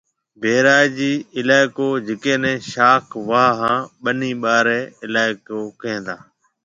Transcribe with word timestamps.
بئراجِي 0.41 1.13
علائقو 1.37 1.87
جڪيَ 2.07 2.35
نيَ 2.43 2.53
شاخ، 2.71 3.03
واھ 3.29 3.51
ھان 3.59 3.79
ٻنِي 4.03 4.31
ٻارَي 4.41 4.81
علائقو 5.05 5.59
ڪھيََََ 5.79 5.95
ھيََََ 6.05 6.17